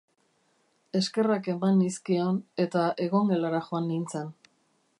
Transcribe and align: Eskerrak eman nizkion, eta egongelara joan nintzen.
Eskerrak 0.99 1.49
eman 1.53 1.77
nizkion, 1.81 2.39
eta 2.65 2.87
egongelara 3.09 3.61
joan 3.69 3.87
nintzen. 3.91 4.33